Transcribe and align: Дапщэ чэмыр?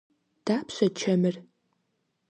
Дапщэ 0.45 0.87
чэмыр? 0.99 1.35